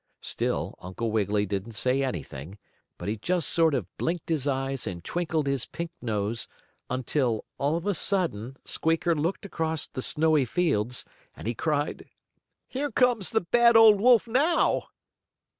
[0.23, 2.57] Still, Uncle Wiggily didn't say anything,
[2.97, 6.47] but he just sort of blinked his eyes and twinkled his pink nose,
[6.89, 12.09] until, all of a sudden, Squeaker looked across the snowy fields, and he cried:
[12.67, 14.87] "Here comes the bad old wolf now!"